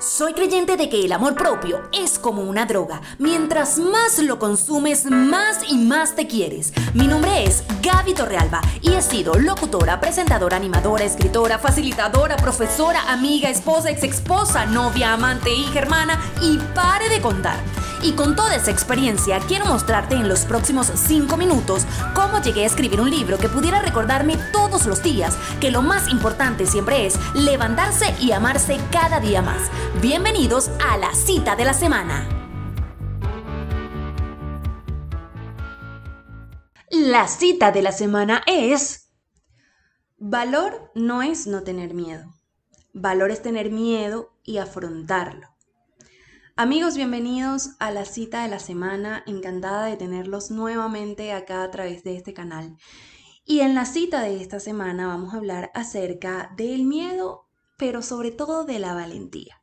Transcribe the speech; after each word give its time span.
Soy 0.00 0.32
creyente 0.32 0.78
de 0.78 0.88
que 0.88 1.04
el 1.04 1.12
amor 1.12 1.34
propio 1.34 1.82
es 1.92 2.18
como 2.18 2.40
una 2.40 2.64
droga. 2.64 3.02
Mientras 3.18 3.76
más 3.76 4.18
lo 4.18 4.38
consumes, 4.38 5.04
más 5.04 5.58
y 5.68 5.76
más 5.76 6.16
te 6.16 6.26
quieres. 6.26 6.72
Mi 6.94 7.06
nombre 7.06 7.44
es 7.44 7.62
Gaby 7.82 8.14
Torrealba 8.14 8.62
y 8.80 8.94
he 8.94 9.02
sido 9.02 9.34
locutora, 9.34 10.00
presentadora, 10.00 10.56
animadora, 10.56 11.04
escritora, 11.04 11.58
facilitadora, 11.58 12.36
profesora, 12.36 13.12
amiga, 13.12 13.50
esposa, 13.50 13.90
ex 13.90 14.02
esposa, 14.04 14.64
novia, 14.64 15.12
amante, 15.12 15.52
hija, 15.52 15.80
hermana 15.80 16.18
y 16.40 16.56
pare 16.74 17.10
de 17.10 17.20
contar. 17.20 17.58
Y 18.02 18.12
con 18.12 18.34
toda 18.34 18.56
esa 18.56 18.70
experiencia 18.70 19.38
quiero 19.40 19.66
mostrarte 19.66 20.14
en 20.14 20.28
los 20.28 20.46
próximos 20.46 20.90
5 20.94 21.36
minutos 21.36 21.84
cómo 22.14 22.40
llegué 22.40 22.62
a 22.62 22.66
escribir 22.66 23.00
un 23.00 23.10
libro 23.10 23.36
que 23.36 23.50
pudiera 23.50 23.82
recordarme 23.82 24.38
todos 24.52 24.86
los 24.86 25.02
días 25.02 25.36
que 25.60 25.70
lo 25.70 25.82
más 25.82 26.08
importante 26.08 26.64
siempre 26.64 27.04
es 27.04 27.18
levantarse 27.34 28.14
y 28.18 28.32
amarse 28.32 28.80
cada 28.90 29.20
día 29.20 29.42
más. 29.42 29.70
Bienvenidos 30.02 30.70
a 30.82 30.96
la 30.96 31.14
cita 31.14 31.56
de 31.56 31.66
la 31.66 31.74
semana. 31.74 32.26
La 36.88 37.28
cita 37.28 37.70
de 37.70 37.82
la 37.82 37.92
semana 37.92 38.40
es... 38.46 39.12
Valor 40.16 40.90
no 40.94 41.22
es 41.22 41.46
no 41.46 41.64
tener 41.64 41.92
miedo. 41.92 42.24
Valor 42.94 43.30
es 43.30 43.42
tener 43.42 43.70
miedo 43.70 44.32
y 44.42 44.56
afrontarlo. 44.56 45.48
Amigos, 46.56 46.96
bienvenidos 46.96 47.72
a 47.78 47.90
la 47.90 48.06
cita 48.06 48.42
de 48.44 48.48
la 48.48 48.58
semana. 48.58 49.22
Encantada 49.26 49.84
de 49.84 49.98
tenerlos 49.98 50.50
nuevamente 50.50 51.34
acá 51.34 51.62
a 51.62 51.70
través 51.70 52.04
de 52.04 52.16
este 52.16 52.32
canal. 52.32 52.78
Y 53.44 53.60
en 53.60 53.74
la 53.74 53.84
cita 53.84 54.22
de 54.22 54.40
esta 54.40 54.60
semana 54.60 55.08
vamos 55.08 55.34
a 55.34 55.36
hablar 55.36 55.70
acerca 55.74 56.54
del 56.56 56.86
miedo, 56.86 57.50
pero 57.76 58.00
sobre 58.00 58.30
todo 58.30 58.64
de 58.64 58.78
la 58.78 58.94
valentía. 58.94 59.59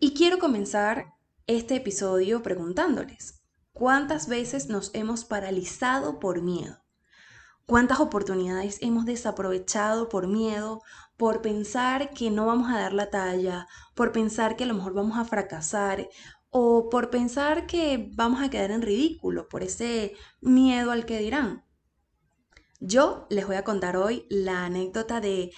Y 0.00 0.14
quiero 0.14 0.38
comenzar 0.38 1.14
este 1.48 1.74
episodio 1.74 2.40
preguntándoles, 2.40 3.42
¿cuántas 3.72 4.28
veces 4.28 4.68
nos 4.68 4.94
hemos 4.94 5.24
paralizado 5.24 6.20
por 6.20 6.40
miedo? 6.40 6.84
¿Cuántas 7.66 7.98
oportunidades 7.98 8.78
hemos 8.80 9.06
desaprovechado 9.06 10.08
por 10.08 10.28
miedo, 10.28 10.82
por 11.16 11.42
pensar 11.42 12.10
que 12.10 12.30
no 12.30 12.46
vamos 12.46 12.70
a 12.70 12.78
dar 12.78 12.92
la 12.92 13.10
talla, 13.10 13.66
por 13.96 14.12
pensar 14.12 14.54
que 14.54 14.62
a 14.62 14.66
lo 14.68 14.74
mejor 14.74 14.94
vamos 14.94 15.18
a 15.18 15.24
fracasar 15.24 16.08
o 16.50 16.90
por 16.90 17.10
pensar 17.10 17.66
que 17.66 18.08
vamos 18.14 18.40
a 18.40 18.50
quedar 18.50 18.70
en 18.70 18.82
ridículo, 18.82 19.48
por 19.48 19.64
ese 19.64 20.14
miedo 20.40 20.92
al 20.92 21.06
que 21.06 21.18
dirán? 21.18 21.64
Yo 22.78 23.26
les 23.30 23.48
voy 23.48 23.56
a 23.56 23.64
contar 23.64 23.96
hoy 23.96 24.26
la 24.30 24.64
anécdota 24.64 25.20
de 25.20 25.50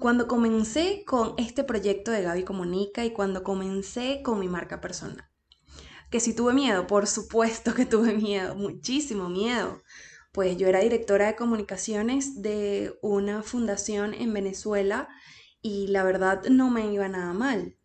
cuando 0.00 0.26
comencé 0.26 1.04
con 1.06 1.34
este 1.36 1.62
proyecto 1.62 2.10
de 2.10 2.22
Gaby 2.22 2.42
Comunica 2.42 3.04
y 3.04 3.12
cuando 3.12 3.44
comencé 3.44 4.22
con 4.24 4.40
mi 4.40 4.48
marca 4.48 4.80
personal. 4.80 5.30
Que 6.10 6.18
si 6.18 6.34
tuve 6.34 6.52
miedo, 6.52 6.88
por 6.88 7.06
supuesto 7.06 7.72
que 7.74 7.86
tuve 7.86 8.14
miedo, 8.14 8.56
muchísimo 8.56 9.28
miedo 9.28 9.80
pues 10.32 10.56
yo 10.56 10.68
era 10.68 10.80
directora 10.80 11.26
de 11.26 11.36
comunicaciones 11.36 12.42
de 12.42 12.96
una 13.02 13.42
fundación 13.42 14.14
en 14.14 14.32
Venezuela 14.32 15.08
y 15.60 15.88
la 15.88 16.04
verdad 16.04 16.44
no 16.48 16.70
me 16.70 16.92
iba 16.92 17.08
nada 17.08 17.32
mal. 17.32 17.76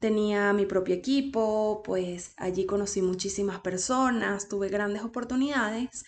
Tenía 0.00 0.52
mi 0.52 0.66
propio 0.66 0.94
equipo, 0.94 1.82
pues 1.84 2.34
allí 2.36 2.66
conocí 2.66 3.00
muchísimas 3.00 3.60
personas, 3.60 4.48
tuve 4.48 4.68
grandes 4.68 5.02
oportunidades, 5.02 6.04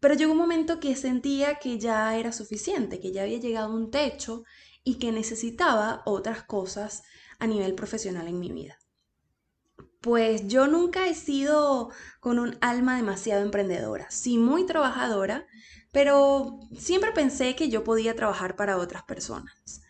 pero 0.00 0.14
llegó 0.14 0.32
un 0.32 0.38
momento 0.38 0.80
que 0.80 0.94
sentía 0.96 1.56
que 1.56 1.78
ya 1.78 2.16
era 2.16 2.32
suficiente, 2.32 3.00
que 3.00 3.12
ya 3.12 3.22
había 3.22 3.38
llegado 3.38 3.74
un 3.74 3.90
techo 3.90 4.44
y 4.84 4.98
que 4.98 5.10
necesitaba 5.10 6.02
otras 6.04 6.44
cosas 6.44 7.02
a 7.38 7.46
nivel 7.46 7.74
profesional 7.74 8.28
en 8.28 8.38
mi 8.38 8.52
vida. 8.52 8.78
Pues 10.00 10.46
yo 10.48 10.66
nunca 10.66 11.08
he 11.08 11.14
sido 11.14 11.90
con 12.20 12.38
un 12.38 12.58
alma 12.60 12.96
demasiado 12.96 13.42
emprendedora, 13.42 14.10
sí 14.10 14.36
muy 14.36 14.66
trabajadora, 14.66 15.46
pero 15.92 16.60
siempre 16.78 17.12
pensé 17.12 17.56
que 17.56 17.70
yo 17.70 17.84
podía 17.84 18.14
trabajar 18.14 18.54
para 18.54 18.76
otras 18.76 19.04
personas. 19.04 19.82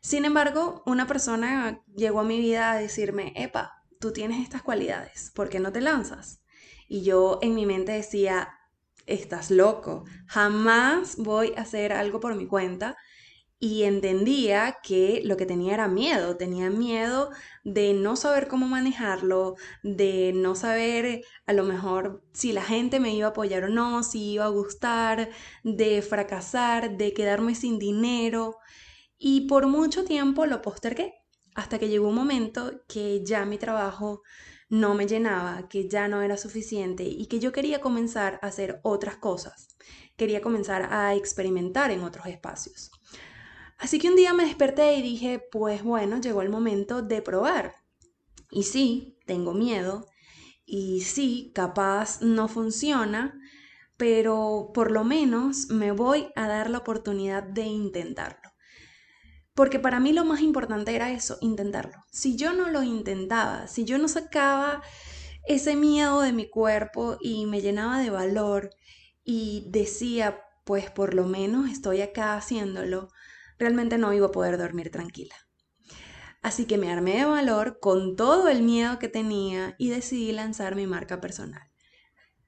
Sin 0.00 0.24
embargo, 0.24 0.84
una 0.86 1.08
persona 1.08 1.82
llegó 1.96 2.20
a 2.20 2.24
mi 2.24 2.38
vida 2.38 2.70
a 2.70 2.78
decirme, 2.78 3.32
Epa, 3.34 3.82
tú 3.98 4.12
tienes 4.12 4.40
estas 4.40 4.62
cualidades, 4.62 5.32
¿por 5.34 5.48
qué 5.48 5.58
no 5.58 5.72
te 5.72 5.80
lanzas? 5.80 6.42
Y 6.86 7.02
yo 7.02 7.40
en 7.42 7.56
mi 7.56 7.66
mente 7.66 7.90
decía, 7.90 8.50
estás 9.06 9.50
loco, 9.50 10.04
jamás 10.28 11.16
voy 11.16 11.54
a 11.56 11.62
hacer 11.62 11.92
algo 11.92 12.20
por 12.20 12.36
mi 12.36 12.46
cuenta 12.46 12.96
y 13.58 13.84
entendía 13.84 14.76
que 14.82 15.22
lo 15.24 15.36
que 15.36 15.46
tenía 15.46 15.74
era 15.74 15.88
miedo, 15.88 16.36
tenía 16.36 16.68
miedo 16.70 17.30
de 17.64 17.94
no 17.94 18.16
saber 18.16 18.48
cómo 18.48 18.66
manejarlo, 18.66 19.56
de 19.82 20.32
no 20.34 20.54
saber 20.54 21.22
a 21.46 21.52
lo 21.52 21.64
mejor 21.64 22.22
si 22.32 22.52
la 22.52 22.62
gente 22.62 23.00
me 23.00 23.14
iba 23.14 23.28
a 23.28 23.30
apoyar 23.30 23.64
o 23.64 23.68
no, 23.68 24.02
si 24.02 24.32
iba 24.32 24.44
a 24.44 24.48
gustar, 24.48 25.30
de 25.62 26.02
fracasar, 26.02 26.96
de 26.98 27.14
quedarme 27.14 27.54
sin 27.54 27.78
dinero. 27.78 28.58
Y 29.18 29.48
por 29.48 29.66
mucho 29.66 30.04
tiempo 30.04 30.44
lo 30.46 30.60
postergué, 30.60 31.14
hasta 31.54 31.78
que 31.78 31.88
llegó 31.88 32.08
un 32.08 32.14
momento 32.14 32.82
que 32.88 33.24
ya 33.24 33.46
mi 33.46 33.56
trabajo 33.58 34.22
no 34.68 34.94
me 34.94 35.06
llenaba, 35.06 35.68
que 35.68 35.88
ya 35.88 36.08
no 36.08 36.22
era 36.22 36.36
suficiente 36.36 37.04
y 37.04 37.26
que 37.26 37.38
yo 37.38 37.52
quería 37.52 37.80
comenzar 37.80 38.38
a 38.42 38.48
hacer 38.48 38.80
otras 38.82 39.16
cosas. 39.16 39.68
Quería 40.16 40.42
comenzar 40.42 40.92
a 40.92 41.14
experimentar 41.14 41.90
en 41.90 42.02
otros 42.02 42.26
espacios. 42.26 42.90
Así 43.78 43.98
que 43.98 44.08
un 44.08 44.16
día 44.16 44.32
me 44.32 44.44
desperté 44.44 44.94
y 44.94 45.02
dije, 45.02 45.42
pues 45.50 45.82
bueno, 45.82 46.20
llegó 46.20 46.42
el 46.42 46.48
momento 46.48 47.02
de 47.02 47.22
probar. 47.22 47.74
Y 48.50 48.62
sí, 48.62 49.18
tengo 49.26 49.52
miedo. 49.52 50.06
Y 50.64 51.02
sí, 51.02 51.52
capaz 51.54 52.22
no 52.22 52.48
funciona, 52.48 53.38
pero 53.96 54.70
por 54.74 54.90
lo 54.90 55.04
menos 55.04 55.68
me 55.68 55.92
voy 55.92 56.28
a 56.36 56.48
dar 56.48 56.70
la 56.70 56.78
oportunidad 56.78 57.42
de 57.42 57.62
intentarlo. 57.62 58.50
Porque 59.54 59.78
para 59.78 60.00
mí 60.00 60.12
lo 60.12 60.24
más 60.24 60.40
importante 60.40 60.94
era 60.94 61.12
eso, 61.12 61.38
intentarlo. 61.40 62.04
Si 62.10 62.36
yo 62.36 62.52
no 62.52 62.70
lo 62.70 62.82
intentaba, 62.82 63.66
si 63.68 63.84
yo 63.84 63.96
no 63.96 64.08
sacaba 64.08 64.82
ese 65.46 65.76
miedo 65.76 66.20
de 66.20 66.32
mi 66.32 66.50
cuerpo 66.50 67.16
y 67.20 67.46
me 67.46 67.62
llenaba 67.62 68.00
de 68.00 68.10
valor 68.10 68.70
y 69.24 69.64
decía, 69.70 70.40
pues 70.64 70.90
por 70.90 71.14
lo 71.14 71.24
menos 71.26 71.70
estoy 71.70 72.02
acá 72.02 72.36
haciéndolo, 72.36 73.08
realmente 73.58 73.98
no 73.98 74.12
iba 74.12 74.26
a 74.26 74.32
poder 74.32 74.58
dormir 74.58 74.90
tranquila. 74.90 75.34
Así 76.42 76.66
que 76.66 76.78
me 76.78 76.92
armé 76.92 77.16
de 77.16 77.24
valor 77.24 77.78
con 77.80 78.14
todo 78.14 78.48
el 78.48 78.62
miedo 78.62 78.98
que 78.98 79.08
tenía 79.08 79.74
y 79.78 79.88
decidí 79.88 80.32
lanzar 80.32 80.76
mi 80.76 80.86
marca 80.86 81.20
personal. 81.20 81.70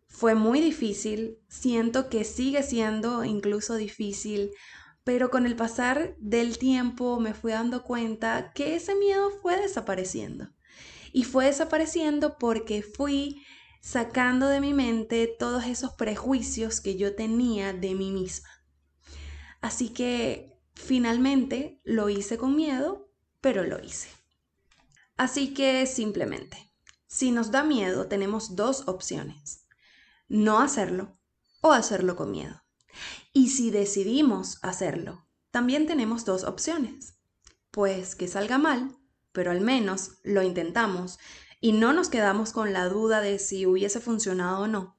Fue 0.07 0.35
muy 0.35 0.61
difícil, 0.61 1.39
siento 1.49 2.09
que 2.09 2.25
sigue 2.25 2.63
siendo 2.63 3.25
incluso 3.25 3.77
difícil, 3.77 4.53
pero 5.05 5.31
con 5.31 5.47
el 5.47 5.57
pasar 5.57 6.17
del 6.19 6.59
tiempo 6.59 7.19
me 7.19 7.35
fui 7.35 7.53
dando 7.53 7.83
cuenta 7.83 8.53
que 8.53 8.77
ese 8.77 8.95
miedo 8.95 9.31
fue 9.43 9.57
desapareciendo. 9.61 10.51
Y 11.13 11.25
fue 11.25 11.47
desapareciendo 11.47 12.37
porque 12.39 12.83
fui 12.83 13.43
sacando 13.81 14.49
de 14.49 14.61
mi 14.61 14.75
mente 14.75 15.35
todos 15.39 15.65
esos 15.65 15.93
prejuicios 15.95 16.81
que 16.81 16.97
yo 16.97 17.15
tenía 17.15 17.73
de 17.73 17.95
mí 17.95 18.11
misma. 18.11 18.49
Así 19.61 19.89
que 19.89 20.58
Finalmente 20.79 21.81
lo 21.85 22.09
hice 22.09 22.39
con 22.39 22.55
miedo, 22.55 23.11
pero 23.41 23.65
lo 23.65 23.83
hice. 23.83 24.09
Así 25.17 25.53
que 25.53 25.85
simplemente, 25.87 26.73
si 27.09 27.33
nos 27.33 27.51
da 27.51 27.65
miedo, 27.65 28.07
tenemos 28.07 28.55
dos 28.55 28.87
opciones. 28.87 29.67
No 30.29 30.61
hacerlo 30.61 31.19
o 31.61 31.73
hacerlo 31.73 32.15
con 32.15 32.31
miedo. 32.31 32.63
Y 33.33 33.51
si 33.51 33.71
decidimos 33.71 34.61
hacerlo, 34.63 35.27
también 35.51 35.87
tenemos 35.87 36.25
dos 36.25 36.45
opciones. 36.45 37.19
Pues 37.73 38.15
que 38.15 38.29
salga 38.29 38.57
mal, 38.57 38.97
pero 39.33 39.51
al 39.51 39.61
menos 39.61 40.13
lo 40.23 40.43
intentamos 40.43 41.19
y 41.61 41.73
no 41.73 41.93
nos 41.93 42.09
quedamos 42.09 42.53
con 42.53 42.73
la 42.73 42.89
duda 42.89 43.21
de 43.21 43.41
si 43.41 43.67
hubiese 43.67 44.01
funcionado 44.01 44.61
o 44.61 44.69
no. 44.69 44.97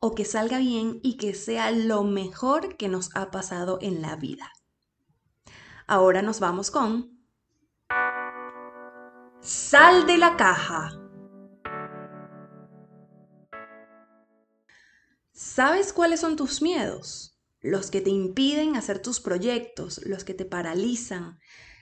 O 0.00 0.14
que 0.14 0.24
salga 0.24 0.58
bien 0.58 0.98
y 1.02 1.16
que 1.16 1.34
sea 1.34 1.70
lo 1.70 2.02
mejor 2.02 2.76
que 2.76 2.88
nos 2.88 3.14
ha 3.14 3.30
pasado 3.30 3.78
en 3.82 4.00
la 4.00 4.16
vida. 4.16 4.50
Ahora 5.86 6.22
nos 6.22 6.40
vamos 6.40 6.70
con... 6.70 7.20
Sal 9.40 10.06
de 10.06 10.18
la 10.18 10.36
caja. 10.36 10.92
¿Sabes 15.32 15.92
cuáles 15.92 16.20
son 16.20 16.36
tus 16.36 16.62
miedos? 16.62 17.40
Los 17.60 17.90
que 17.90 18.00
te 18.00 18.10
impiden 18.10 18.76
hacer 18.76 19.00
tus 19.00 19.20
proyectos, 19.20 20.00
los 20.04 20.24
que 20.24 20.34
te 20.34 20.44
paralizan, 20.44 21.40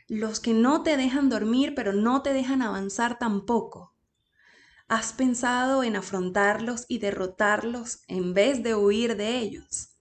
los 0.08 0.40
que 0.40 0.54
no 0.54 0.82
te 0.82 0.96
dejan 0.96 1.28
dormir 1.28 1.74
pero 1.74 1.92
no 1.92 2.22
te 2.22 2.32
dejan 2.32 2.62
avanzar 2.62 3.18
tampoco. 3.18 3.94
¿Has 4.88 5.12
pensado 5.12 5.84
en 5.84 5.94
afrontarlos 5.94 6.84
y 6.88 6.98
derrotarlos 6.98 8.00
en 8.08 8.34
vez 8.34 8.62
de 8.62 8.74
huir 8.74 9.16
de 9.16 9.38
ellos? 9.38 9.96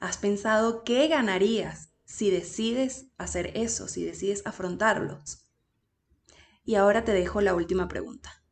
¿Has 0.00 0.16
pensado 0.16 0.82
qué 0.82 1.06
ganarías 1.06 1.91
si 2.12 2.30
decides 2.30 3.06
hacer 3.16 3.52
eso, 3.54 3.88
si 3.88 4.04
decides 4.04 4.42
afrontarlos. 4.44 5.46
Y 6.62 6.74
ahora 6.74 7.04
te 7.04 7.12
dejo 7.12 7.40
la 7.40 7.54
última 7.54 7.88
pregunta. 7.88 8.44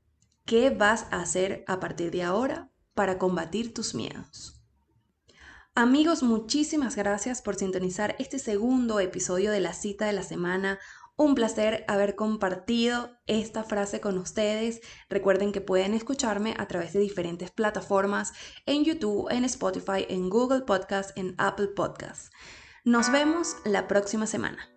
¿Qué 0.46 0.70
vas 0.70 1.04
a 1.10 1.20
hacer 1.20 1.62
a 1.66 1.78
partir 1.78 2.10
de 2.10 2.22
ahora 2.22 2.70
para 2.94 3.18
combatir 3.18 3.74
tus 3.74 3.94
miedos? 3.94 4.62
Amigos, 5.74 6.22
muchísimas 6.22 6.96
gracias 6.96 7.42
por 7.42 7.54
sintonizar 7.54 8.16
este 8.18 8.38
segundo 8.38 8.98
episodio 8.98 9.50
de 9.50 9.60
la 9.60 9.74
cita 9.74 10.06
de 10.06 10.14
la 10.14 10.22
semana. 10.22 10.78
Un 11.16 11.34
placer 11.34 11.84
haber 11.86 12.16
compartido 12.16 13.10
esta 13.26 13.62
frase 13.62 14.00
con 14.00 14.16
ustedes. 14.16 14.80
Recuerden 15.10 15.52
que 15.52 15.60
pueden 15.60 15.92
escucharme 15.92 16.54
a 16.56 16.66
través 16.66 16.94
de 16.94 17.00
diferentes 17.00 17.50
plataformas 17.50 18.32
en 18.64 18.84
YouTube, 18.84 19.28
en 19.30 19.44
Spotify, 19.44 20.06
en 20.08 20.30
Google 20.30 20.62
Podcast, 20.62 21.10
en 21.18 21.34
Apple 21.36 21.68
Podcast. 21.68 22.32
Nos 22.86 23.12
vemos 23.12 23.58
la 23.66 23.86
próxima 23.88 24.26
semana. 24.26 24.70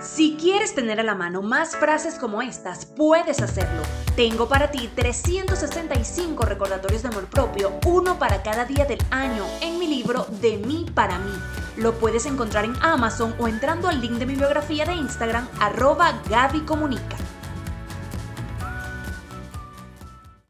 Si 0.00 0.38
quieres 0.40 0.74
tener 0.74 0.98
a 0.98 1.02
la 1.02 1.14
mano 1.14 1.42
más 1.42 1.76
frases 1.76 2.14
como 2.14 2.40
estas, 2.40 2.86
puedes 2.86 3.42
hacerlo. 3.42 3.82
Tengo 4.16 4.48
para 4.48 4.70
ti 4.70 4.88
365 4.96 6.46
recordatorios 6.46 7.02
de 7.02 7.08
amor 7.08 7.26
propio, 7.26 7.78
uno 7.84 8.18
para 8.18 8.42
cada 8.42 8.64
día 8.64 8.86
del 8.86 9.00
año, 9.10 9.44
en 9.60 9.78
mi 9.78 9.86
libro 9.86 10.26
De 10.40 10.56
mí 10.56 10.86
para 10.94 11.18
mí. 11.18 11.34
Lo 11.76 11.92
puedes 12.00 12.24
encontrar 12.24 12.64
en 12.64 12.74
Amazon 12.80 13.34
o 13.38 13.46
entrando 13.46 13.88
al 13.88 14.00
link 14.00 14.12
de 14.12 14.24
mi 14.24 14.34
biografía 14.34 14.86
de 14.86 14.94
Instagram, 14.94 15.46
arroba 15.60 16.22
Gaby 16.30 16.62
Comunica. 16.62 17.18